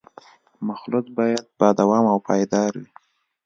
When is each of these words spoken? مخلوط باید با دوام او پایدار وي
مخلوط 0.67 1.05
باید 1.17 1.43
با 1.59 1.67
دوام 1.79 2.05
او 2.13 2.19
پایدار 2.27 2.71
وي 2.81 2.89